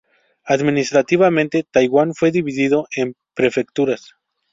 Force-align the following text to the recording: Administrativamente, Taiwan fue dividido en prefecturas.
Administrativamente, 0.45 1.61
Taiwan 1.69 2.15
fue 2.15 2.31
dividido 2.31 2.87
en 2.95 3.15
prefecturas. 3.35 4.15